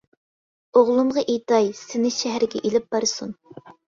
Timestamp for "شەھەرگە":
2.17-2.63